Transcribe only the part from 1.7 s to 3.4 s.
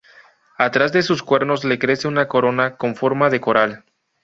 crece una corona con forma de